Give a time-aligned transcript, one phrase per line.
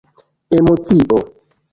[0.57, 1.17] emocio